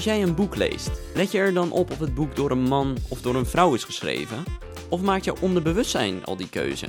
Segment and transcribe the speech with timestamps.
[0.00, 2.62] Als jij een boek leest, let je er dan op of het boek door een
[2.62, 4.44] man of door een vrouw is geschreven?
[4.88, 6.86] Of maakt je onderbewustzijn al die keuze?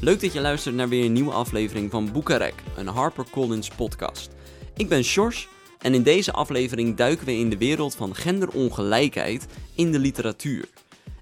[0.00, 4.30] Leuk dat je luistert naar weer een nieuwe aflevering van Boekenrek, een HarperCollins podcast.
[4.76, 5.48] Ik ben Sjors
[5.78, 10.64] en in deze aflevering duiken we in de wereld van genderongelijkheid in de literatuur.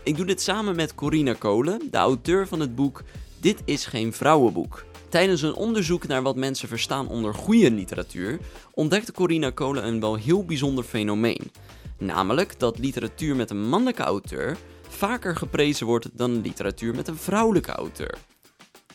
[0.03, 3.03] Ik doe dit samen met Corina Kolen, de auteur van het boek
[3.41, 4.85] Dit is geen vrouwenboek.
[5.09, 8.39] Tijdens een onderzoek naar wat mensen verstaan onder goede literatuur,
[8.75, 11.51] ontdekte Corina Kolen een wel heel bijzonder fenomeen.
[11.99, 14.57] Namelijk dat literatuur met een mannelijke auteur
[14.89, 18.15] vaker geprezen wordt dan literatuur met een vrouwelijke auteur.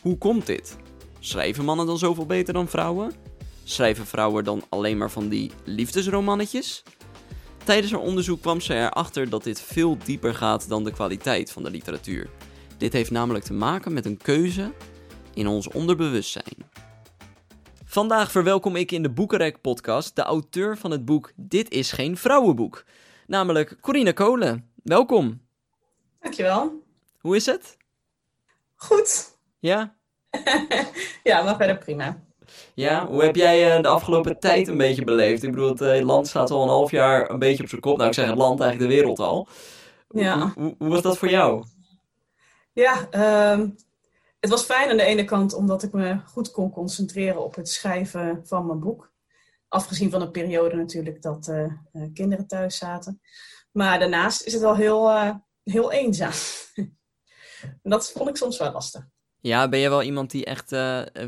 [0.00, 0.76] Hoe komt dit?
[1.18, 3.12] Schrijven mannen dan zoveel beter dan vrouwen?
[3.64, 6.82] Schrijven vrouwen dan alleen maar van die liefdesromannetjes?
[7.64, 11.62] Tijdens haar onderzoek kwam ze erachter dat dit veel dieper gaat dan de kwaliteit van
[11.62, 12.28] de literatuur.
[12.78, 14.72] Dit heeft namelijk te maken met een keuze
[15.34, 16.70] in ons onderbewustzijn.
[17.84, 22.16] Vandaag verwelkom ik in de Boekenrek podcast de auteur van het boek Dit is geen
[22.16, 22.84] vrouwenboek,
[23.26, 24.70] namelijk Corine Kolen.
[24.82, 25.40] Welkom.
[26.20, 26.82] Dankjewel.
[27.20, 27.76] Hoe is het?
[28.74, 29.38] Goed.
[29.58, 29.94] Ja?
[31.22, 32.22] ja, maar verder prima.
[32.74, 35.42] Ja, hoe heb jij eh, de afgelopen tijd een beetje beleefd?
[35.42, 37.96] Ik bedoel, het eh, land staat al een half jaar een beetje op zijn kop.
[37.96, 39.48] Nou, ik zeg het land, eigenlijk de wereld al.
[40.08, 40.52] Ja.
[40.54, 41.64] Hoe, hoe was dat voor jou?
[42.72, 43.68] Ja, ehm,
[44.44, 47.68] het was fijn aan de ene kant omdat ik me goed kon concentreren op het
[47.68, 49.12] schrijven van mijn boek.
[49.68, 51.72] Afgezien van een periode natuurlijk dat uh,
[52.14, 53.20] kinderen thuis zaten.
[53.72, 56.32] Maar daarnaast is het wel heel, uh, heel eenzaam.
[57.82, 59.06] en dat vond ik soms wel lastig.
[59.40, 60.68] Ja, ben jij wel iemand die echt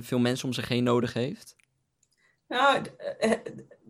[0.00, 1.56] veel mensen om zich heen nodig heeft?
[2.48, 2.82] Nou,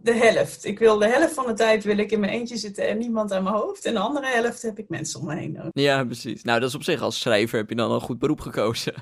[0.07, 0.65] de helft.
[0.65, 3.33] Ik wil de helft van de tijd wil ik in mijn eentje zitten en niemand
[3.33, 3.85] aan mijn hoofd.
[3.85, 5.71] En de andere helft heb ik mensen om me heen nodig.
[5.73, 6.43] Ja, precies.
[6.43, 8.95] Nou, dat is op zich als schrijver heb je dan een goed beroep gekozen.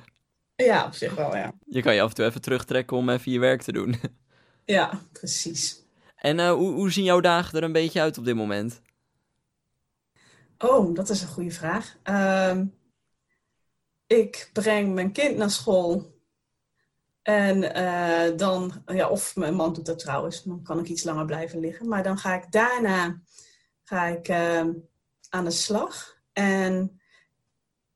[0.57, 1.53] Ja, op zich wel, ja.
[1.67, 3.97] Je kan je af en toe even terugtrekken om even je werk te doen.
[4.65, 5.83] Ja, precies.
[6.17, 8.81] En uh, hoe, hoe zien jouw dagen er een beetje uit op dit moment?
[10.59, 11.97] Oh, dat is een goede vraag.
[12.05, 12.61] Uh,
[14.07, 16.14] ik breng mijn kind naar school.
[17.25, 21.25] En uh, dan, ja, of mijn man doet dat trouwens, dan kan ik iets langer
[21.25, 21.89] blijven liggen.
[21.89, 23.21] Maar dan ga ik daarna
[23.83, 24.69] ga ik, uh,
[25.29, 26.21] aan de slag.
[26.33, 27.01] En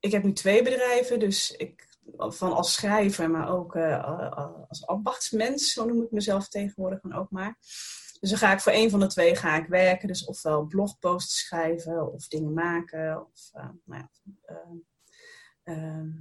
[0.01, 1.87] ik heb nu twee bedrijven, dus ik
[2.17, 4.33] van als schrijver, maar ook uh,
[4.69, 7.57] als ambachtsmens, zo noem ik mezelf tegenwoordig dan ook maar.
[8.21, 10.09] Dus dan ga ik voor een van de twee ga ik werken.
[10.09, 13.27] Dus ofwel blogposts schrijven of dingen maken.
[13.33, 14.11] Of, nou ja,
[15.65, 16.15] uh,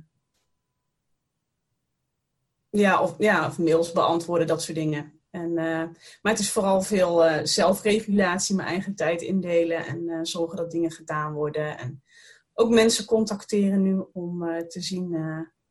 [2.79, 5.13] ja, of, ja, of mails beantwoorden, dat soort dingen.
[5.29, 10.91] En, maar het is vooral veel zelfregulatie, mijn eigen tijd indelen en zorgen dat dingen
[10.91, 11.77] gedaan worden.
[11.77, 12.03] En
[12.53, 15.09] ook mensen contacteren nu om te zien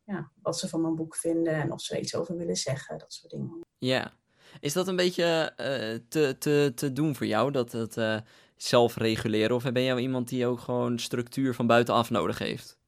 [0.05, 3.13] ja, wat ze van mijn boek vinden en of ze iets over willen zeggen, dat
[3.13, 3.61] soort dingen.
[3.79, 4.13] Ja.
[4.61, 5.53] Is dat een beetje
[6.09, 8.23] te, te, te doen voor jou, dat het
[8.57, 9.57] zelf reguleren?
[9.57, 12.79] Of ben jij iemand die ook gewoon structuur van buitenaf nodig heeft?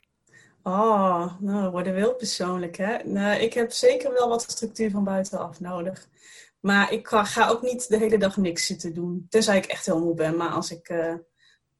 [0.68, 2.96] Oh, nou, we worden wel persoonlijk, hè?
[3.04, 6.08] Nou, ik heb zeker wel wat structuur van buitenaf nodig.
[6.60, 9.26] Maar ik ga ook niet de hele dag niks zitten doen.
[9.28, 10.36] Tenzij ik echt heel moe ben.
[10.36, 11.14] Maar als ik uh,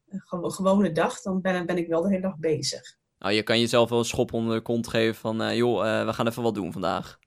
[0.09, 2.97] een gewone dag, dan ben, ben ik wel de hele dag bezig.
[3.19, 6.05] Nou, je kan jezelf wel een schop onder de kont geven van, uh, joh, uh,
[6.05, 7.19] we gaan even wat doen vandaag.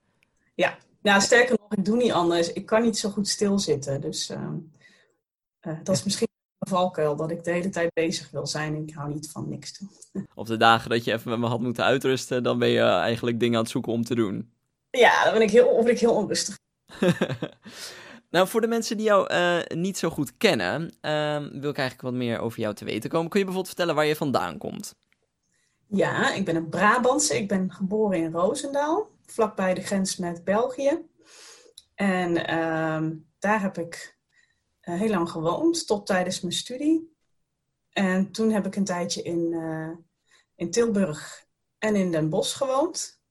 [0.55, 2.53] Ja, nou, sterker nog, ik doe niet anders.
[2.53, 4.01] Ik kan niet zo goed stilzitten.
[4.01, 6.27] Dus uh, dat is misschien
[6.67, 9.77] valkuil, dat ik de hele tijd bezig wil zijn en ik hou niet van niks
[9.77, 9.89] doen.
[10.35, 13.39] Op de dagen dat je even met me had moeten uitrusten, dan ben je eigenlijk
[13.39, 14.51] dingen aan het zoeken om te doen.
[14.89, 16.57] Ja, dan ben ik heel, of ik heel onrustig.
[18.33, 22.01] Nou, voor de mensen die jou uh, niet zo goed kennen, uh, wil ik eigenlijk
[22.01, 23.29] wat meer over jou te weten komen.
[23.29, 24.95] Kun je bijvoorbeeld vertellen waar je vandaan komt?
[25.87, 27.37] Ja, ik ben een Brabantse.
[27.37, 30.99] Ik ben geboren in Roosendaal, vlakbij de grens met België.
[31.95, 34.12] En uh, daar heb ik
[34.91, 37.15] heel lang gewoond, tot tijdens mijn studie.
[37.89, 39.89] En toen heb ik een tijdje in, uh,
[40.55, 41.45] in Tilburg
[41.77, 43.21] en in Den Bosch gewoond.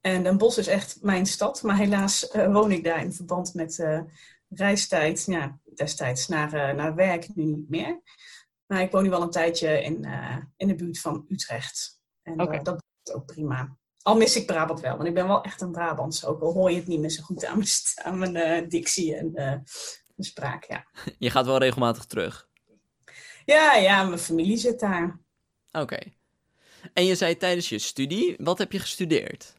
[0.00, 3.54] En Den Bosch is echt mijn stad, maar helaas uh, woon ik daar in verband
[3.54, 3.84] met
[4.48, 8.00] reistijd, ja, destijds naar, naar werk, nu niet meer.
[8.70, 12.00] Maar ik woon nu wel een tijdje in, uh, in de buurt van Utrecht.
[12.22, 12.58] En okay.
[12.58, 13.76] uh, dat is ook prima.
[14.02, 16.26] Al mis ik Brabant wel, want ik ben wel echt een Brabantse.
[16.26, 19.16] Ook al hoor je het niet meer zo goed aan mijn, aan mijn uh, dictie
[19.16, 19.64] en mijn
[20.24, 20.86] spraak, ja.
[21.18, 22.48] Je gaat wel regelmatig terug?
[23.44, 25.20] Ja, ja, mijn familie zit daar.
[25.70, 25.82] Oké.
[25.82, 26.14] Okay.
[26.92, 29.54] En je zei tijdens je studie, wat heb je gestudeerd?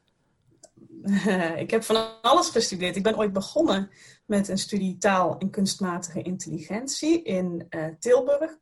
[1.64, 2.96] ik heb van alles gestudeerd.
[2.96, 3.90] Ik ben ooit begonnen
[4.26, 8.58] met een studie taal en kunstmatige intelligentie in uh, Tilburg.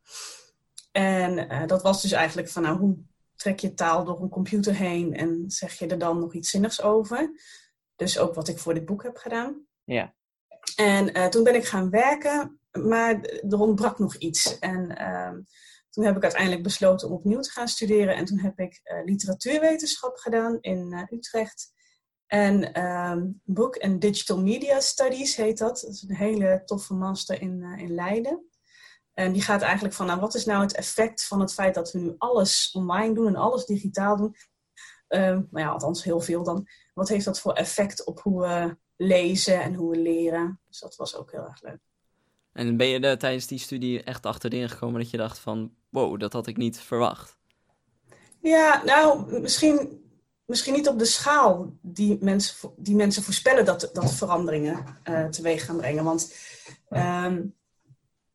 [0.92, 2.96] En uh, dat was dus eigenlijk van, nou, hoe
[3.36, 6.82] trek je taal door een computer heen en zeg je er dan nog iets zinnigs
[6.82, 7.30] over?
[7.96, 9.66] Dus ook wat ik voor dit boek heb gedaan.
[9.84, 10.14] Ja.
[10.74, 14.58] En uh, toen ben ik gaan werken maar er ontbrak nog iets.
[14.58, 15.40] En ehm,
[15.90, 18.16] toen heb ik uiteindelijk besloten om opnieuw te gaan studeren.
[18.16, 21.72] En toen heb ik uh, literatuurwetenschap gedaan in uh, Utrecht.
[22.26, 25.80] En um, Book and Digital Media Studies heet dat.
[25.80, 28.44] Dat is een hele toffe master in, in Leiden.
[29.12, 31.92] En die gaat eigenlijk van, nou, wat is nou het effect van het feit dat
[31.92, 34.34] we nu alles online doen en alles digitaal doen?
[35.08, 36.66] Um, maar ja, althans heel veel dan.
[36.94, 40.60] Wat heeft dat voor effect op hoe we lezen en hoe we leren?
[40.68, 41.78] Dus dat was ook heel erg leuk.
[42.52, 46.20] En ben je er tijdens die studie echt achterin gekomen dat je dacht van, wow,
[46.20, 47.38] dat had ik niet verwacht?
[48.40, 50.02] Ja, nou, misschien,
[50.44, 55.64] misschien niet op de schaal die mensen, die mensen voorspellen dat, dat veranderingen uh, teweeg
[55.64, 56.04] gaan brengen.
[56.04, 56.34] Want
[56.90, 57.54] um,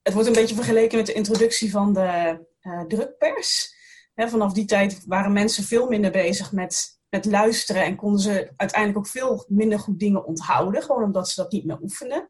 [0.02, 3.74] het wordt een beetje vergeleken met de introductie van de uh, drukpers.
[4.14, 8.54] He, vanaf die tijd waren mensen veel minder bezig met, met luisteren en konden ze
[8.56, 12.30] uiteindelijk ook veel minder goed dingen onthouden, gewoon omdat ze dat niet meer oefenden.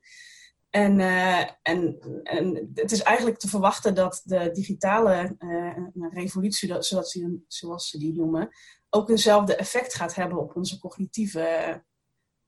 [0.69, 5.77] En, uh, en, en het is eigenlijk te verwachten dat de digitale uh,
[6.11, 8.49] revolutie, zoals ze, zoals ze die noemen,
[8.89, 11.83] ook eenzelfde effect gaat hebben op onze cognitieve.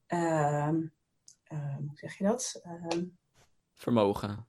[0.07, 0.69] Uh,
[1.49, 2.61] hoe zeg je dat?
[2.63, 3.03] Ehm,
[3.73, 4.47] Vermogen.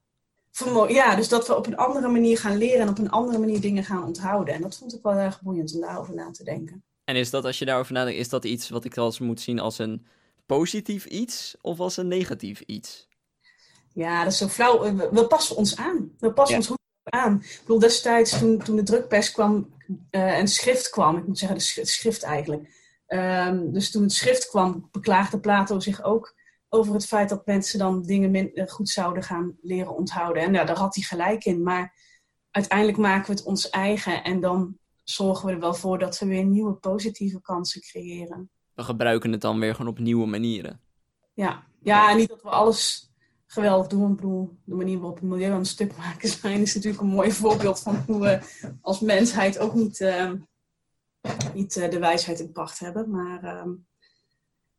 [0.50, 3.38] Vermo ja, dus dat we op een andere manier gaan leren en op een andere
[3.38, 4.54] manier dingen gaan onthouden.
[4.54, 6.84] En dat vond ik wel erg boeiend om daarover na te denken.
[7.08, 9.58] En is dat, als je daarover nadenkt, is dat iets wat ik als moet zien
[9.58, 10.06] als een
[10.46, 13.08] positief iets of als een negatief iets?
[13.92, 14.96] Ja, dat is zo flauw.
[14.96, 16.12] We, we passen ons aan.
[16.18, 16.60] We passen ja.
[16.60, 17.34] ons goed aan.
[17.34, 19.74] Ik bedoel, destijds toen, toen de drukpers kwam
[20.10, 22.76] uh, en schrift kwam, ik moet zeggen de schrift, eigenlijk.
[23.06, 26.34] Um, dus toen het schrift kwam, beklaagde Plato zich ook
[26.68, 30.42] over het feit dat mensen dan dingen min, goed zouden gaan leren onthouden.
[30.42, 31.62] En ja, daar had hij gelijk in.
[31.62, 31.94] Maar
[32.50, 34.78] uiteindelijk maken we het ons eigen en dan
[35.10, 38.50] zorgen we er wel voor dat we weer nieuwe positieve kansen creëren.
[38.74, 40.80] We gebruiken het dan weer gewoon op nieuwe manieren.
[41.34, 43.12] Ja, ja niet dat we alles
[43.46, 44.10] geweldig doen.
[44.10, 47.02] Ik bedoel, de manier waarop we het milieu aan het stuk maken zijn, is natuurlijk
[47.02, 48.40] een mooi voorbeeld van hoe we
[48.80, 50.32] als mensheid ook niet, uh,
[51.54, 53.10] niet uh, de wijsheid in pacht hebben.
[53.10, 53.72] Maar uh,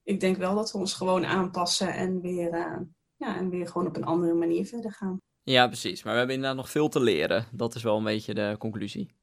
[0.03, 2.77] ik denk wel dat we ons gewoon aanpassen en weer, uh,
[3.15, 5.21] ja, en weer gewoon op een andere manier verder gaan.
[5.43, 6.03] Ja, precies.
[6.03, 7.45] Maar we hebben inderdaad nog veel te leren.
[7.51, 9.17] Dat is wel een beetje de conclusie.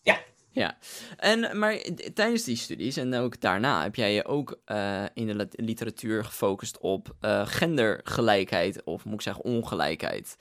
[0.00, 0.18] Ja,
[0.54, 0.76] ja,
[1.16, 1.78] en, maar
[2.14, 6.78] tijdens die studies en ook daarna heb jij je ook uh, in de literatuur gefocust
[6.78, 10.36] op uh, gendergelijkheid, of moet ik zeggen ongelijkheid.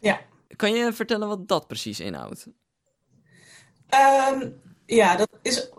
[0.00, 0.20] Ja.
[0.56, 2.46] Kan je vertellen wat dat precies inhoudt?
[4.32, 5.70] Um, ja, dat is,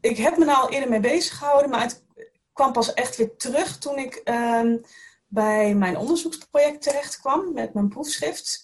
[0.00, 2.04] ik heb me nou al eerder mee bezig gehouden, maar het
[2.52, 4.80] kwam pas echt weer terug toen ik um,
[5.26, 8.63] bij mijn onderzoeksproject terecht kwam met mijn proefschrift.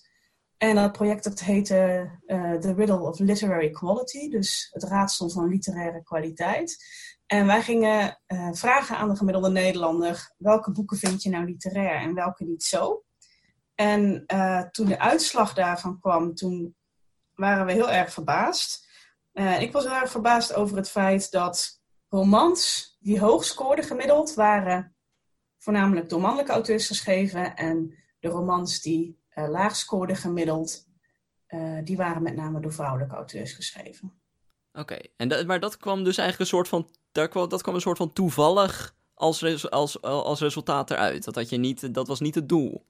[0.60, 5.48] En dat project dat heette uh, The Riddle of Literary Quality, dus het raadsel van
[5.48, 6.84] literaire kwaliteit.
[7.26, 12.00] En wij gingen uh, vragen aan de gemiddelde Nederlander, welke boeken vind je nou literair
[12.00, 13.04] en welke niet zo?
[13.74, 16.76] En uh, toen de uitslag daarvan kwam, toen
[17.34, 18.88] waren we heel erg verbaasd.
[19.58, 24.96] ik was heel erg verbaasd over het feit dat romans die hoog scoorden gemiddeld waren
[25.58, 30.86] voornamelijk door mannelijke auteurs geschreven en de romans die laag scoorden gemiddeld,
[31.48, 34.20] uh, die waren met name door vrouwelijke auteurs geschreven.
[34.72, 35.12] Oké, okay.
[35.16, 37.80] en dat, maar dat kwam dus eigenlijk een soort van, daar kwam, dat kwam een
[37.80, 41.24] soort van toevallig als, res, als, als resultaat eruit.
[41.24, 42.86] Dat, had je niet, dat was niet het doel.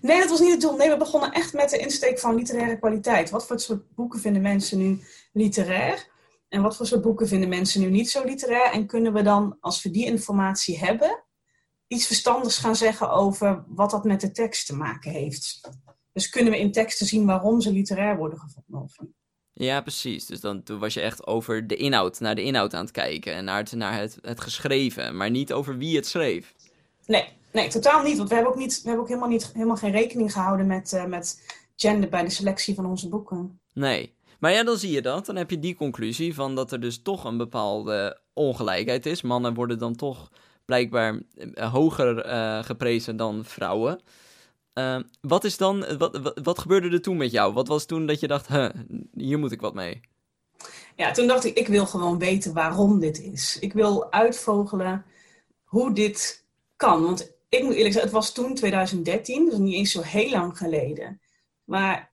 [0.00, 0.76] Nee, dat was niet het doel.
[0.76, 3.30] Nee, we begonnen echt met de insteek van literaire kwaliteit.
[3.30, 5.00] Wat voor soort boeken vinden mensen nu
[5.32, 6.08] literair?
[6.48, 8.72] En wat voor soort boeken vinden mensen nu niet zo literair?
[8.72, 11.24] En kunnen we dan, als we die informatie hebben,
[11.90, 15.60] iets verstandigs gaan zeggen over wat dat met de tekst te maken heeft.
[16.12, 19.14] Dus kunnen we in teksten zien waarom ze literair worden gevonden?
[19.52, 20.26] Ja, precies.
[20.26, 23.34] Dus dan toen was je echt over de inhoud, naar de inhoud aan het kijken
[23.34, 26.54] en naar het, naar het, het geschreven, maar niet over wie het schreef.
[27.06, 28.16] Nee, nee, totaal niet.
[28.16, 30.92] Want we hebben ook, niet, we hebben ook helemaal, niet, helemaal geen rekening gehouden met,
[30.92, 31.42] uh, met
[31.76, 33.60] gender bij de selectie van onze boeken.
[33.72, 34.14] Nee.
[34.38, 35.26] Maar ja, dan zie je dat.
[35.26, 39.22] Dan heb je die conclusie van dat er dus toch een bepaalde ongelijkheid is.
[39.22, 40.30] Mannen worden dan toch
[40.70, 44.00] blijkbaar uh, hoger uh, geprezen dan vrouwen.
[44.74, 47.52] Uh, wat is dan, wat, wat, wat, gebeurde er toen met jou?
[47.52, 48.68] Wat was toen dat je dacht, huh,
[49.14, 50.00] hier moet ik wat mee?
[50.96, 53.58] Ja, toen dacht ik, ik wil gewoon weten waarom dit is.
[53.60, 55.04] Ik wil uitvogelen
[55.64, 56.46] hoe dit
[56.76, 57.02] kan.
[57.02, 60.58] Want ik moet eerlijk zeggen, het was toen 2013, dus niet eens zo heel lang
[60.58, 61.20] geleden.
[61.64, 62.12] Maar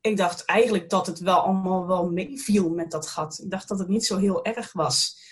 [0.00, 3.40] ik dacht eigenlijk dat het wel allemaal wel meeviel met dat gat.
[3.42, 5.22] Ik dacht dat het niet zo heel erg was.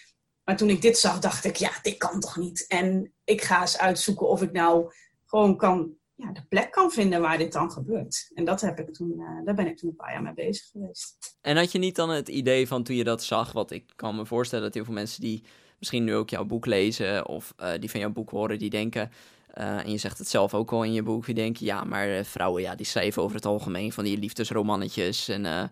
[0.44, 2.66] Maar toen ik dit zag, dacht ik, ja, dit kan toch niet?
[2.68, 4.92] En ik ga eens uitzoeken of ik nou
[5.26, 8.30] gewoon kan, ja, de plek kan vinden waar dit dan gebeurt.
[8.34, 10.66] En dat heb ik toen, uh, daar ben ik toen een paar jaar mee bezig
[10.66, 11.36] geweest.
[11.40, 14.16] En had je niet dan het idee van toen je dat zag, wat ik kan
[14.16, 15.44] me voorstellen dat heel veel mensen die
[15.78, 19.10] misschien nu ook jouw boek lezen of uh, die van jouw boek horen, die denken,
[19.52, 21.26] en je zegt het zelf ook al in je boek.
[21.26, 25.28] Je denkt, ja, maar vrouwen, ja, die schrijven over het algemeen van die liefdesromannetjes.
[25.28, 25.70] En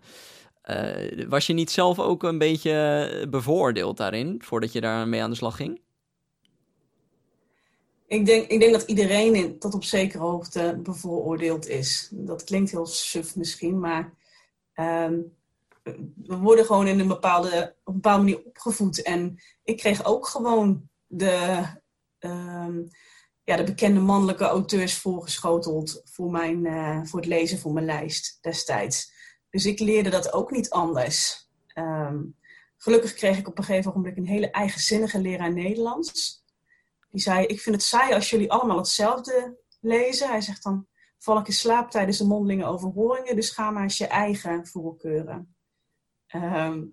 [1.27, 5.35] was je niet zelf ook een beetje bevoordeeld daarin, voordat je daar mee aan de
[5.35, 5.81] slag ging?
[8.07, 12.09] Ik denk, ik denk dat iedereen tot op zekere hoogte bevooroordeeld is.
[12.11, 14.13] Dat klinkt heel suf misschien, maar
[14.73, 15.19] ehm,
[16.15, 19.01] we worden gewoon in een bepaalde, op een bepaalde manier opgevoed.
[19.01, 21.63] En ik kreeg ook gewoon de,
[22.19, 22.81] ehm,
[23.43, 28.37] ja, de bekende mannelijke auteurs voorgeschoteld voor, mijn, uh, voor het lezen voor mijn lijst
[28.41, 29.11] destijds.
[29.51, 31.49] Dus ik leerde dat ook niet anders.
[31.67, 32.23] Ehm,
[32.77, 36.43] gelukkig kreeg ik op een gegeven moment een hele eigenzinnige leraar Nederlands.
[37.09, 40.29] Die zei, ik vind het saai als jullie allemaal hetzelfde lezen.
[40.29, 43.97] Hij zegt dan, val ik in slaap tijdens de mondelinge overhoringen, dus ga maar eens
[43.97, 45.55] je eigen voorkeuren
[46.27, 46.83] ehm,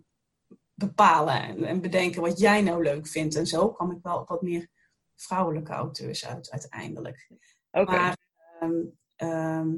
[0.75, 3.35] bepalen en, bedenken wat jij nou leuk vindt.
[3.35, 4.69] En zo kwam ik wel op wat meer
[5.17, 7.29] vrouwelijke auteurs uit uiteindelijk.
[7.71, 8.17] Maar,
[8.61, 8.73] ehm,
[9.17, 9.69] ehm,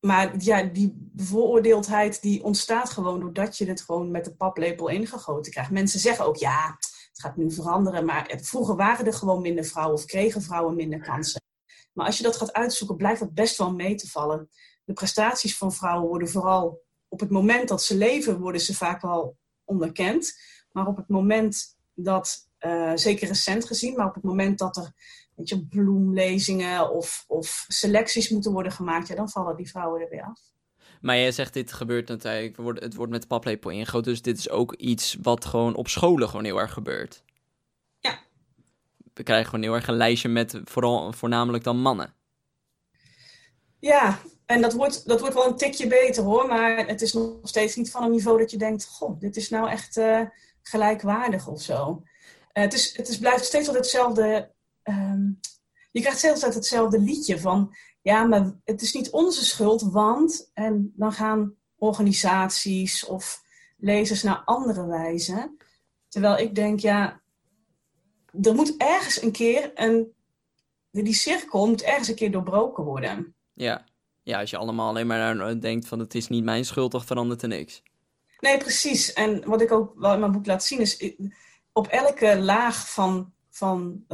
[0.00, 5.52] maar ja, die bevooroordeeldheid die ontstaat gewoon doordat je het gewoon met de paplepel ingegoten
[5.52, 5.70] krijgt.
[5.70, 6.76] Mensen zeggen ook, ja,
[7.08, 11.00] het gaat nu veranderen, maar vroeger waren er gewoon minder vrouwen of kregen vrouwen minder
[11.00, 11.40] kansen.
[11.92, 14.48] Maar als je dat gaat uitzoeken, blijft dat best wel mee te vallen.
[14.84, 19.02] De prestaties van vrouwen worden vooral op het moment dat ze leven, worden ze vaak
[19.02, 20.32] wel onderkend.
[20.72, 24.92] Maar op het moment dat, uh, zeker recent gezien, maar op het moment dat er
[25.36, 30.08] weet je, bloemlezingen of, of selecties moeten worden gemaakt, ja, dan vallen die vrouwen er
[30.08, 30.40] weer af.
[31.00, 34.12] Maar jij zegt dit gebeurt natuurlijk, het wordt met de paplepel ingegoten.
[34.12, 37.22] Dus dit is ook iets wat gewoon op scholen gewoon heel erg gebeurt.
[37.98, 38.18] Ja.
[39.14, 42.14] We krijgen gewoon heel erg een lijstje met vooral, voornamelijk dan mannen.
[43.78, 46.46] Ja, en dat wordt, dat wordt wel een tikje beter hoor.
[46.46, 49.48] Maar het is nog steeds niet van een niveau dat je denkt: Goh, dit is
[49.48, 50.20] nou echt uh,
[50.62, 52.02] gelijkwaardig of zo.
[52.52, 54.54] Uh, het, is, het is, blijft steeds altijd hetzelfde.
[54.88, 55.40] Um,
[55.90, 57.74] je krijgt steeds altijd hetzelfde liedje van
[58.06, 60.50] ja, maar het is niet onze schuld, want.
[60.54, 63.42] En dan gaan organisaties of
[63.76, 65.56] lezers naar andere wijzen.
[66.08, 67.20] Terwijl ik denk, ja,
[68.42, 70.14] er moet ergens een keer een.
[70.90, 73.34] Die cirkel moet ergens een keer doorbroken worden.
[73.52, 73.84] Ja,
[74.22, 77.42] ja als je allemaal alleen maar denkt van het is niet mijn schuld, toch verandert
[77.42, 77.82] er niks.
[78.38, 79.12] Nee, precies.
[79.12, 81.14] En wat ik ook wel in mijn boek laat zien is,
[81.72, 84.04] op elke laag van, van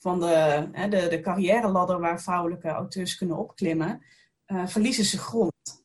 [0.00, 4.02] van de, hè, de, de carrière ladder waar vrouwelijke auteurs kunnen opklimmen,
[4.46, 5.84] uh, verliezen ze grond.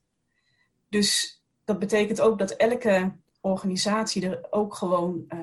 [0.90, 5.40] Dus dat betekent ook dat elke organisatie er ook gewoon uh,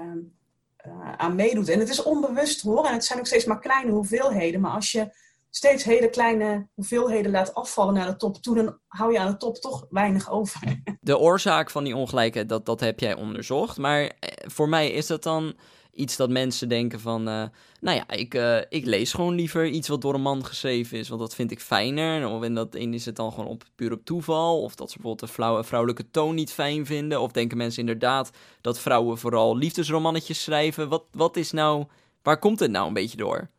[0.86, 1.68] uh, aan meedoet.
[1.68, 4.60] En het is onbewust hoor, en het zijn ook steeds maar kleine hoeveelheden.
[4.60, 5.10] Maar als je
[5.50, 9.36] steeds hele kleine hoeveelheden laat afvallen naar de top toe, dan hou je aan de
[9.36, 10.82] top toch weinig over.
[11.00, 13.76] De oorzaak van die ongelijkheid, dat, dat heb jij onderzocht.
[13.76, 14.10] Maar eh,
[14.50, 15.54] voor mij is dat dan
[15.94, 17.44] iets dat mensen denken van, uh,
[17.80, 21.08] nou ja, ik, uh, ik lees gewoon liever iets wat door een man geschreven is,
[21.08, 22.28] want dat vind ik fijner.
[22.28, 24.98] Of en dat in is het dan gewoon op, puur op toeval, of dat ze
[24.98, 28.30] bijvoorbeeld de vrouwelijke toon niet fijn vinden, of denken mensen inderdaad
[28.60, 30.88] dat vrouwen vooral liefdesromannetjes schrijven.
[30.88, 31.84] Wat, wat is nou,
[32.22, 33.50] waar komt het nou een beetje door?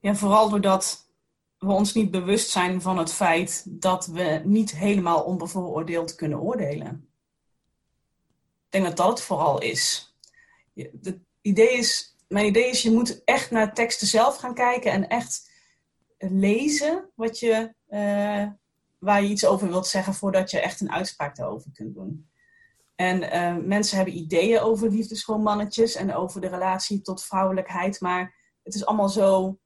[0.00, 1.06] Ja, vooral doordat
[1.58, 7.08] we ons niet bewust zijn van het feit dat we niet helemaal onbevooroordeeld kunnen oordelen.
[8.66, 10.15] Ik denk dat dat het vooral is
[10.82, 15.08] het idee is, mijn idee is, je moet echt naar teksten zelf gaan kijken en
[15.08, 15.50] echt
[16.18, 18.46] lezen wat je, uh,
[18.98, 22.28] waar je iets over wilt zeggen voordat je echt een uitspraak daarover kunt doen.
[22.94, 28.74] En uh, mensen hebben ideeën over liefdesromannetjes en over de relatie tot vrouwelijkheid, maar het
[28.74, 29.58] is allemaal zo,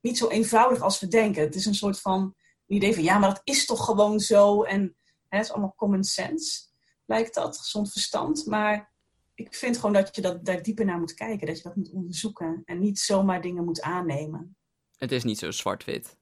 [0.00, 1.42] niet zo eenvoudig als we denken.
[1.42, 2.34] Het is een soort van
[2.66, 4.96] idee van, ja, maar dat is toch gewoon zo en
[5.28, 6.60] hè, het is allemaal common sense,
[7.06, 8.46] lijkt dat, gezond verstand.
[8.46, 8.92] Maar
[9.40, 11.46] ik vind gewoon dat je dat, daar dieper naar moet kijken.
[11.46, 12.62] Dat je dat moet onderzoeken.
[12.64, 14.56] En niet zomaar dingen moet aannemen.
[14.96, 16.16] Het is niet zo zwart-wit.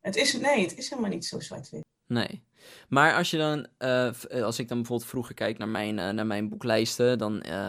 [0.00, 1.84] Het is, nee, het is helemaal niet zo zwart-wit.
[2.06, 2.42] Nee.
[2.88, 4.10] Maar als je dan, uh,
[4.42, 7.68] als ik dan bijvoorbeeld vroeger kijk naar mijn, uh, naar mijn boeklijsten, dan uh,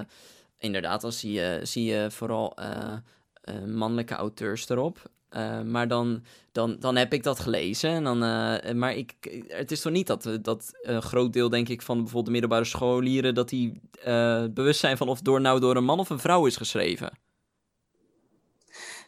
[0.58, 2.58] inderdaad, dan zie je, zie je vooral
[3.66, 5.12] mannelijke auteurs erop.
[5.38, 7.90] Uh, maar dan, dan, dan heb ik dat gelezen.
[7.90, 11.70] En dan, uh, maar ik, het is toch niet dat, dat een groot deel, denk
[11.70, 13.36] ik, van bijvoorbeeld de middelbare scholieren...
[13.36, 16.46] dat die uh, bewust zijn van of door, nou door een man of een vrouw
[16.46, 17.12] is geschreven.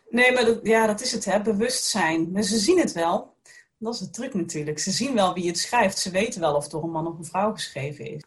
[0.10, 1.42] Nee, maar dat, ja, dat is het, hè.
[1.42, 2.32] Bewustzijn.
[2.32, 3.36] Maar ze zien het wel.
[3.78, 4.80] Dat is de truc natuurlijk.
[4.80, 5.98] Ze zien wel wie het schrijft.
[5.98, 8.22] Ze weten wel of het door een man of een vrouw geschreven is.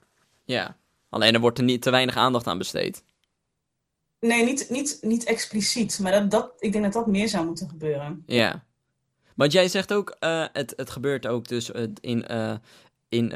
[0.45, 0.76] Ja,
[1.09, 3.03] alleen er wordt er niet te weinig aandacht aan besteed.
[4.20, 5.99] Nee, niet, niet, niet expliciet.
[5.99, 8.23] Maar dat, dat, ik denk dat dat meer zou moeten gebeuren.
[8.26, 8.64] Ja.
[9.35, 12.54] Want jij zegt ook, uh, het, het gebeurt ook dus uh, in, uh,
[13.08, 13.28] in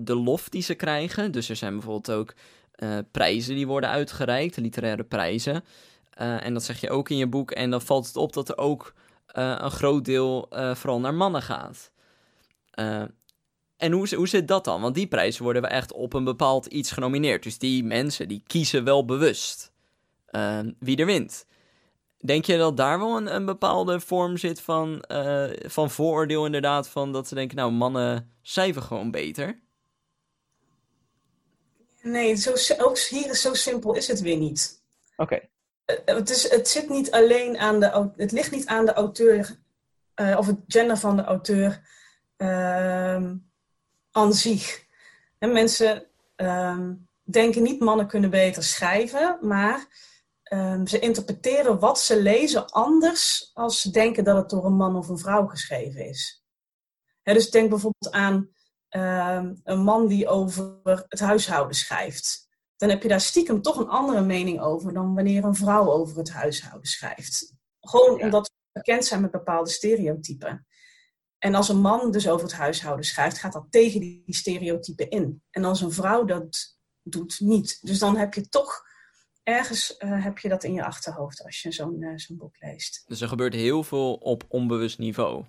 [0.00, 1.32] de lof die ze krijgen.
[1.32, 2.34] Dus er zijn bijvoorbeeld ook
[3.10, 5.64] prijzen die worden uitgereikt, literaire prijzen.
[6.14, 7.50] en dat zeg je ook in je boek.
[7.50, 8.94] En dan valt het op dat er ook
[9.26, 11.90] een groot deel vooral naar mannen gaat.
[13.76, 14.80] en hoe, hoe zit dat dan?
[14.80, 17.42] Want die prijzen worden echt op een bepaald iets genomineerd.
[17.42, 19.71] Dus die mensen die kiezen wel bewust
[20.78, 21.46] wie er wint.
[22.18, 25.04] Denk je dat daar wel een, een bepaalde vorm zit van,
[25.66, 26.88] van vooroordeel inderdaad?
[26.88, 29.60] Van dat ze denken, nou mannen cijfer gewoon beter?
[32.02, 34.82] Nee, zo, ook hier is zo simpel is het weer niet.
[35.16, 35.40] Oké.
[35.84, 39.60] Eh, het, is, het zit niet alleen aan de, het ligt niet aan de auteur
[40.16, 41.80] uh, of het gender van de auteur
[42.36, 43.30] uh,
[44.10, 44.84] aan zich.
[45.38, 46.78] En mensen uh,
[47.22, 49.86] denken niet mannen kunnen beter schrijven, maar
[50.52, 54.96] um, ze interpreteren wat ze lezen anders als ze denken dat het door een man
[54.96, 56.44] of een vrouw geschreven is.
[57.22, 58.50] dus denk bijvoorbeeld aan
[58.92, 60.78] Ehm, een man die over
[61.08, 62.48] het huishouden schrijft.
[62.76, 66.16] Dan heb je daar stiekem toch een andere mening over dan wanneer een vrouw over
[66.16, 67.54] het huishouden schrijft.
[67.80, 70.66] Gewoon omdat we bekend zijn met bepaalde stereotypen.
[71.38, 75.42] En als een man dus over het huishouden schrijft, gaat dat tegen die stereotypen in.
[75.50, 77.78] En als een vrouw dat doet, niet.
[77.86, 78.82] Dus dan heb je toch
[79.42, 83.04] ergens uh, heb je dat in je achterhoofd als je zo'n uh, zo'n boek leest.
[83.06, 85.44] Dus er gebeurt heel veel op onbewust niveau.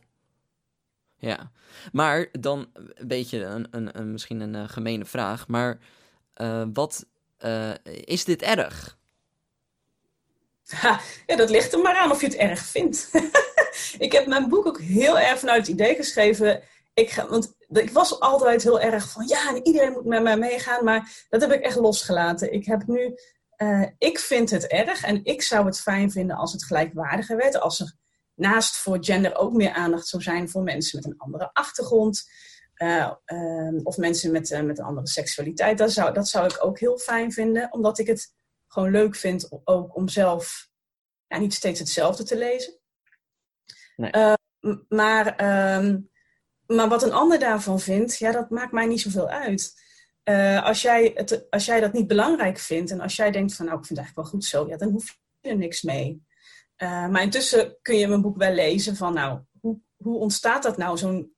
[1.17, 1.51] Ja,
[1.91, 5.79] maar dan een beetje een, een, een misschien een uh, gemene vraag, maar
[6.73, 7.05] wat
[8.05, 8.97] is dit erg?
[10.67, 13.09] Ha, ja, dat ligt er maar aan of je het erg vindt.
[14.05, 16.61] ik heb mijn boek ook heel erg vanuit het idee geschreven.
[16.93, 20.83] Ik ga, want ik was altijd heel erg van ja, iedereen moet met mij meegaan,
[20.83, 22.53] maar dat heb ik echt losgelaten.
[22.53, 23.15] Ik heb nu,
[23.97, 27.79] ik vind het erg en ik zou het fijn vinden als het gelijkwaardiger werd, als
[27.79, 27.93] er
[28.35, 32.29] naast voor gender ook meer aandacht zou zijn voor mensen met een andere achtergrond.
[32.77, 33.11] Uh,
[33.83, 35.77] of mensen met, uh, met een andere seksualiteit.
[35.77, 38.33] Dat zou, dat zou ik ook heel fijn vinden, omdat ik het
[38.67, 40.69] gewoon leuk vind ook om zelf
[41.27, 42.79] ja, niet steeds hetzelfde te lezen.
[43.95, 44.11] Nee.
[44.87, 45.27] Maar,
[45.77, 46.09] um,
[46.65, 49.73] maar wat een ander daarvan vindt, ja, dat maakt mij niet zoveel uit.
[50.63, 53.77] Als, jij het, als jij dat niet belangrijk vindt en als jij denkt van nou,
[53.79, 56.21] ik vind het eigenlijk wel goed zo, ja, dan hoef je er niks mee.
[56.77, 60.77] Uh, maar intussen kun je mijn boek wel lezen van, nou, hoe, hoe ontstaat dat
[60.77, 61.33] nou, zo'n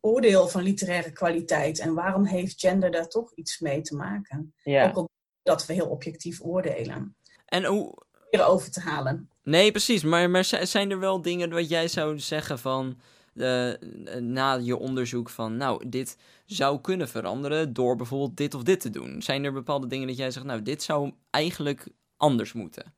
[0.00, 1.78] oordeel van literaire kwaliteit?
[1.78, 4.54] En waarom heeft gender daar toch iets mee te maken?
[4.62, 4.92] Ja.
[4.94, 5.08] Ook
[5.42, 7.16] dat we heel objectief oordelen.
[7.44, 8.04] En hoe...
[8.30, 9.30] Over te halen.
[9.42, 10.02] Nee, precies.
[10.02, 13.00] Maar, maar zijn er wel dingen wat jij zou zeggen van...
[13.36, 13.72] Uh,
[14.20, 18.90] na je onderzoek van, nou, dit zou kunnen veranderen door bijvoorbeeld dit of dit te
[18.90, 19.22] doen?
[19.22, 22.94] Zijn er bepaalde dingen dat jij zegt, nou, dit zou eigenlijk anders moeten?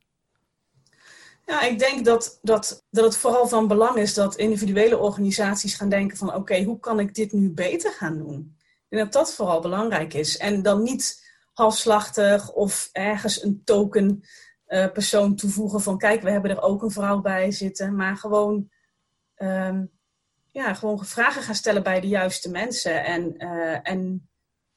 [1.45, 5.89] Ja, ik denk dat, dat, dat het vooral van belang is dat individuele organisaties gaan
[5.89, 8.57] denken van oké, hoe kan ik dit nu beter gaan doen?
[8.89, 10.37] Denk dat dat vooral belangrijk is.
[10.37, 14.23] En dan niet halfslachtig of ergens een token
[14.67, 17.95] uh, persoon toevoegen van kijk, we hebben er ook een vrouw bij zitten.
[17.95, 18.69] Maar gewoon,
[19.37, 19.91] um,
[20.51, 23.03] ja, gewoon vragen gaan stellen bij de juiste mensen.
[23.03, 24.29] En, uh, en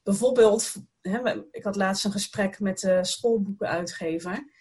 [0.03, 4.53] bijvoorbeeld, hè, ik had laatst een gesprek met de schoolboekenuitgever.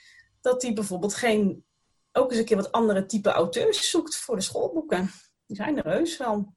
[0.42, 1.66] Dat die bijvoorbeeld geen
[2.12, 5.10] ook eens een keer wat andere type auteurs zoekt voor de schoolboeken.
[5.46, 6.56] Die zijn er heus wel.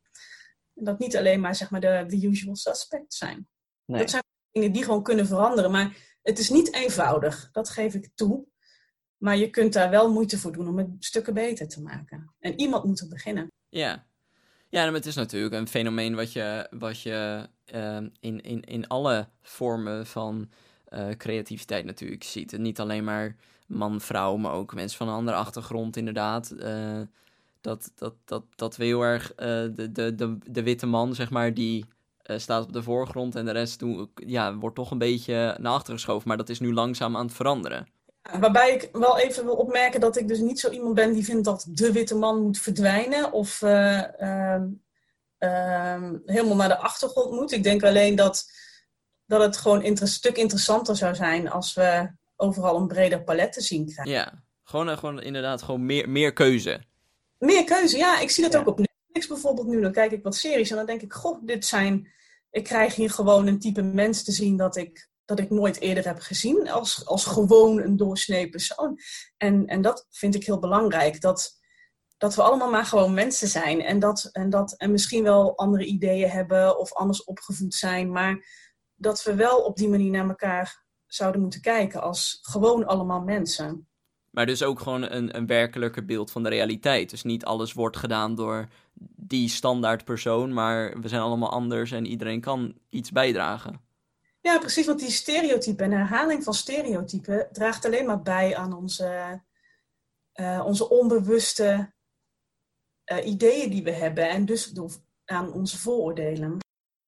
[0.74, 3.48] En dat niet alleen maar, zeg maar de, de usual suspects zijn.
[3.84, 4.00] Nee.
[4.00, 5.70] Dat zijn dingen die gewoon kunnen veranderen.
[5.70, 8.46] Maar het is niet eenvoudig, dat geef ik toe.
[9.16, 12.34] Maar je kunt daar wel moeite voor doen om het stukken beter te maken.
[12.38, 13.52] En iemand moet er beginnen.
[13.68, 14.06] Ja,
[14.74, 18.88] ja, maar het is natuurlijk een fenomeen wat je, wat je uh, in, in, in
[18.88, 20.48] alle vormen van
[20.92, 22.58] uh, creativiteit natuurlijk ziet.
[22.58, 26.54] Niet alleen maar man, vrouw, maar ook mensen van een andere achtergrond, inderdaad.
[26.56, 27.00] Uh,
[27.60, 29.36] dat, dat, dat, dat we heel erg uh,
[29.74, 31.84] de, de, de, de witte man, zeg maar, die
[32.22, 35.92] staat op de voorgrond en de rest doen, ja, wordt toch een beetje naar achter
[35.92, 36.28] geschoven.
[36.28, 37.86] Maar dat is nu langzaam aan het veranderen.
[38.32, 41.44] Waarbij ik wel even wil opmerken dat ik dus niet zo iemand ben die vindt
[41.44, 44.66] dat de witte man moet verdwijnen of ehm,
[45.38, 47.52] ehm, helemaal naar de achtergrond moet.
[47.52, 48.50] Ik denk alleen dat,
[49.26, 53.60] dat het gewoon een stuk interessanter zou zijn als we overal een breder palet te
[53.60, 54.14] zien krijgen.
[54.14, 56.80] Ja, gewoon, uh, gewoon inderdaad gewoon meer, meer keuze.
[57.38, 58.20] Meer keuze, ja.
[58.20, 59.80] Ik zie dat ook op Netflix bijvoorbeeld nu.
[59.80, 62.12] Dan kijk ik wat series en dan denk ik, goh, dit zijn...
[62.50, 66.04] Ik krijg hier gewoon een type mens te zien dat ik, dat ik nooit eerder
[66.06, 66.70] heb gezien.
[66.70, 68.98] Als, als gewoon een doorsnee persoon.
[69.36, 71.20] En, en dat vind ik heel belangrijk.
[71.20, 71.60] Dat,
[72.16, 73.82] dat we allemaal maar gewoon mensen zijn.
[73.82, 78.12] En, dat, en, dat, en misschien wel andere ideeën hebben of anders opgevoed zijn.
[78.12, 78.46] Maar
[78.94, 83.88] dat we wel op die manier naar elkaar zouden moeten kijken als gewoon allemaal mensen.
[84.30, 87.10] Maar dus ook gewoon een, een werkelijker beeld van de realiteit.
[87.10, 88.68] Dus niet alles wordt gedaan door
[89.16, 93.80] die standaard persoon, maar we zijn allemaal anders en iedereen kan iets bijdragen.
[94.44, 99.40] Ja, precies, want die stereotypen en herhaling van stereotypen draagt alleen maar bij aan onze,
[100.34, 101.92] uh, onze onbewuste
[103.04, 104.72] eh, ideeën die we hebben en dus
[105.24, 106.58] aan onze vooroordelen.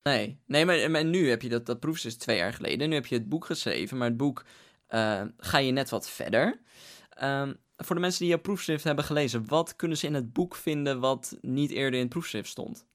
[0.03, 2.89] Nee, nee maar, nu heb je dat, dat proefschrift twee jaar geleden.
[2.89, 4.45] Nu heb je het boek geschreven, maar het boek
[4.89, 6.61] uh, ga je net wat verder.
[7.11, 10.55] Ehm, voor de mensen die jouw proefschrift hebben gelezen, wat kunnen ze in het boek
[10.55, 12.87] vinden wat niet eerder in het proefschrift stond?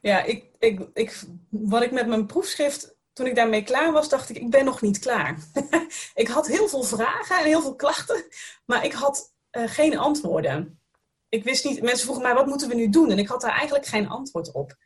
[0.00, 4.30] Ja, ik, ik, ik, wat ik met mijn proefschrift, toen ik daarmee klaar was, dacht
[4.30, 5.38] ik, ik ben nog niet klaar.
[6.14, 8.24] ik had heel veel vragen en heel veel klachten,
[8.64, 10.80] maar ik had uh, geen antwoorden.
[11.28, 13.10] Ik wist niet, mensen vroegen mij, wat moeten we nu doen?
[13.10, 14.76] En ik had daar eigenlijk geen antwoord op.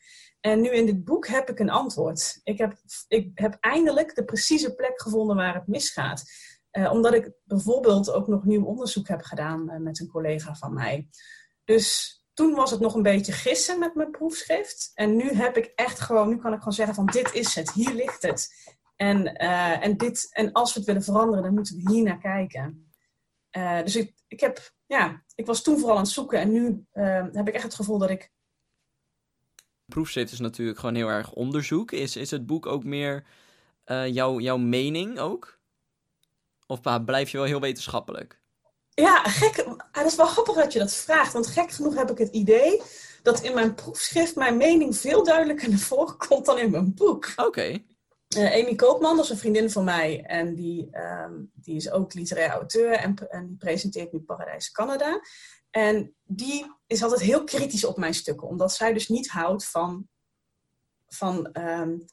[0.40, 2.40] En nu in dit boek heb ik een antwoord.
[2.42, 2.76] Ik heb,
[3.08, 6.22] ik heb eindelijk de precieze plek gevonden waar het misgaat.
[6.72, 10.74] Uh, omdat ik bijvoorbeeld ook nog nieuw onderzoek heb gedaan uh, met een collega van
[10.74, 11.08] mij.
[11.64, 14.90] Dus toen was het nog een beetje gissen met mijn proefschrift.
[14.94, 17.72] En nu heb ik echt gewoon, nu kan ik gewoon zeggen van dit is het,
[17.72, 18.48] hier ligt het.
[18.96, 22.18] En, uh, en, dit, en als we het willen veranderen, dan moeten we hier naar
[22.18, 22.92] kijken.
[23.84, 26.86] dus ik, ik, heb, ja, ik was toen vooral aan het zoeken en nu
[27.32, 28.32] heb ik echt het gevoel dat ik
[29.86, 31.92] proefschrift is natuurlijk gewoon heel erg onderzoek.
[31.92, 33.24] Is, is het boek ook meer
[34.10, 35.60] jouw, jouw mening ook?
[36.66, 38.39] Of blijf je wel heel wetenschappelijk?
[39.00, 39.64] Ja, gek.
[39.66, 41.32] Ah, dat is wel grappig dat je dat vraagt.
[41.32, 42.82] Want gek genoeg heb ik het idee
[43.22, 47.32] dat in mijn proefschrift mijn mening veel duidelijker naar voren komt dan in mijn boek.
[47.36, 47.78] Oké.
[48.36, 50.22] Uh, Amy Koopman, dat is een vriendin van mij.
[50.22, 55.20] En die, um, die is ook literair auteur en, en die presenteert nu Paradijs Canada.
[55.70, 60.08] En die is altijd heel kritisch op mijn stukken, omdat zij dus niet houdt van,
[61.08, 62.04] van, um,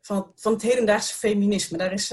[0.00, 1.78] van, van het hedendaagse feminisme.
[1.78, 2.12] Daar is,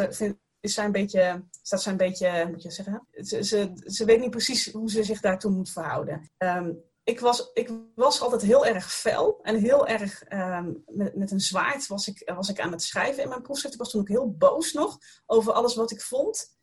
[0.61, 4.19] is zij een beetje, staat zij een beetje, moet je zeggen, ze, ze, ze weet
[4.19, 6.31] niet precies hoe ze zich daartoe moet verhouden.
[6.37, 11.31] Um, ik, was, ik was altijd heel erg fel en heel erg um, met, met
[11.31, 13.73] een zwaard was ik, was ik aan het schrijven in mijn proefschrift.
[13.73, 16.57] Ik was toen ook heel boos nog over alles wat ik vond.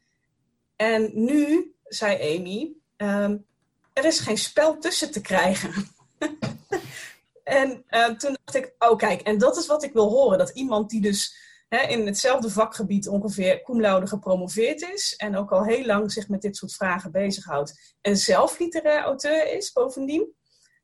[0.76, 3.46] En nu, zei Amy, um,
[3.92, 5.72] er is geen spel tussen te krijgen.
[7.42, 7.84] en
[8.18, 10.38] toen dacht ik, oh kijk, en dat is wat ik wil horen.
[10.38, 15.14] Dat iemand die dus hè, in hetzelfde vakgebied ongeveer cum gepromoveerd is.
[15.16, 17.96] En ook al heel lang zich met dit soort vragen bezighoudt.
[18.00, 20.36] En zelf literair auteur is bovendien.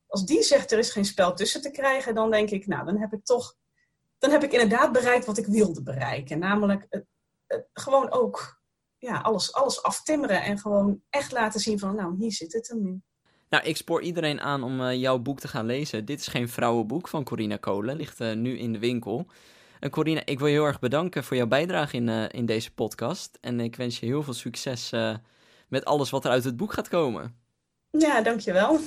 [0.06, 2.98] Als die zegt er is geen spel tussen te krijgen, dan denk ik, nou dan
[2.98, 3.56] heb ik toch...
[4.18, 6.38] Dan heb ik inderdaad bereikt wat ik wilde bereiken.
[6.38, 7.04] Namelijk het,
[7.72, 8.62] gewoon ook
[8.98, 12.82] ja, alles, alles aftimmeren en gewoon echt laten zien van, nou, hier zit het hem
[12.82, 13.00] nu.
[13.48, 16.04] Nou, ik spoor iedereen aan om uh, jouw boek te gaan lezen.
[16.04, 19.26] Dit is geen vrouwenboek van Corina Kolen, ligt uh, nu in de winkel.
[19.84, 22.70] En Corina, ik wil je heel erg bedanken voor jouw bijdrage in, uh, in deze
[22.70, 23.38] podcast.
[23.40, 24.90] En ik wens je heel veel succes
[25.68, 27.34] met alles wat er uit het boek gaat komen.
[27.90, 28.78] Ja, dankjewel.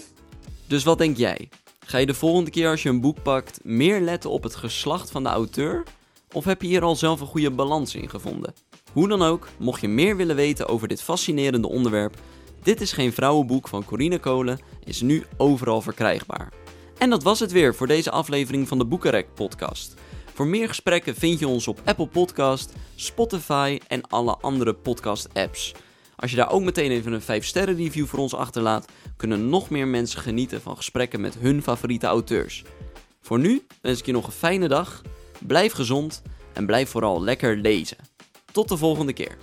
[0.67, 1.49] Dus wat denk jij?
[1.85, 5.11] Ga je de volgende keer als je een boek pakt meer letten op het geslacht
[5.11, 5.83] van de auteur?
[6.31, 8.53] Of heb je hier al zelf een goede balans in gevonden?
[8.91, 12.15] Hoe dan ook, mocht je meer willen weten over dit fascinerende onderwerp,
[12.63, 16.53] dit is geen vrouwenboek van Corine Kolen is nu overal verkrijgbaar.
[16.97, 19.95] En dat was het weer voor deze aflevering van de Boekenrek podcast.
[20.37, 25.73] Voor meer gesprekken vind je ons op Apple Podcast, Spotify en alle andere podcast apps.
[26.15, 29.69] Als je daar ook meteen even een 5 sterren review voor ons achterlaat, kunnen nog
[29.69, 32.63] meer mensen genieten van gesprekken met hun favoriete auteurs.
[33.21, 35.01] Voor nu wens ik je nog een fijne dag,
[35.39, 36.21] blijf gezond
[36.53, 37.97] en blijf vooral lekker lezen.
[38.51, 39.37] Tot de volgende keer.